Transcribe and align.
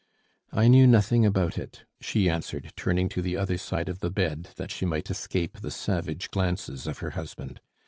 "I 0.51 0.67
knew 0.67 0.87
nothing 0.87 1.27
about 1.27 1.59
it," 1.59 1.85
she 1.99 2.27
answered, 2.27 2.73
turning 2.75 3.07
to 3.09 3.21
the 3.21 3.37
other 3.37 3.59
side 3.59 3.87
of 3.87 3.99
the 3.99 4.09
bed, 4.09 4.47
that 4.55 4.71
she 4.71 4.83
might 4.83 5.11
escape 5.11 5.59
the 5.59 5.69
savage 5.69 6.31
glances 6.31 6.87
of 6.87 6.97
her 7.05 7.11
husband. 7.11 7.61